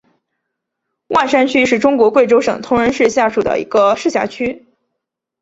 [1.09, 4.65] 万山区是中国贵州省铜仁市下属的一个市辖区。